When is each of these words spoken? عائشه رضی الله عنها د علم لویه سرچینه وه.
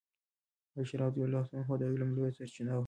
عائشه 0.77 0.97
رضی 1.05 1.21
الله 1.27 1.45
عنها 1.57 1.73
د 1.77 1.83
علم 1.91 2.09
لویه 2.15 2.35
سرچینه 2.37 2.73
وه. 2.75 2.79